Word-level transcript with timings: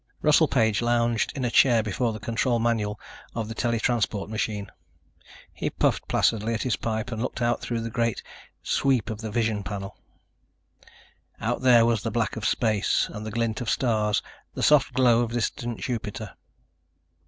Russell 0.23 0.47
Page 0.47 0.81
lounged 0.81 1.31
in 1.37 1.45
a 1.45 1.51
chair 1.51 1.83
before 1.83 2.11
the 2.11 2.19
control 2.19 2.57
manual 2.57 2.99
of 3.35 3.47
the 3.47 3.53
tele 3.53 3.79
transport 3.79 4.31
machine. 4.31 4.71
He 5.53 5.69
puffed 5.69 6.07
placidly 6.07 6.55
at 6.55 6.63
his 6.63 6.75
pipe 6.75 7.11
and 7.11 7.21
looked 7.21 7.39
out 7.39 7.61
through 7.61 7.81
the 7.81 7.91
great 7.91 8.23
sweep 8.63 9.11
of 9.11 9.21
the 9.21 9.29
vision 9.29 9.61
panel. 9.61 9.95
Out 11.39 11.61
there 11.61 11.85
was 11.85 12.01
the 12.01 12.09
black 12.09 12.35
of 12.35 12.45
space 12.47 13.09
and 13.13 13.27
the 13.27 13.31
glint 13.31 13.61
of 13.61 13.69
stars, 13.69 14.23
the 14.55 14.63
soft 14.63 14.93
glow 14.93 15.21
of 15.21 15.33
distant 15.33 15.79
Jupiter. 15.81 16.33